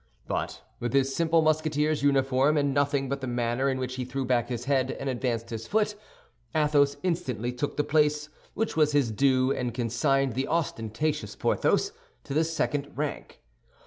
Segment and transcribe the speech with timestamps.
[0.25, 4.25] But with his simple Musketeer's uniform and nothing but the manner in which he threw
[4.25, 5.93] back his head and advanced his foot,
[6.55, 11.91] Athos instantly took the place which was his due and consigned the ostentatious Porthos
[12.23, 13.43] to the second rank.